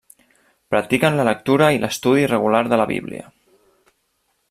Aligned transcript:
Practiquen 0.73 1.17
la 1.19 1.27
lectura 1.29 1.69
i 1.75 1.79
l'estudi 1.83 2.25
regular 2.35 2.65
de 2.73 2.83
la 2.83 2.91
Bíblia. 2.97 3.31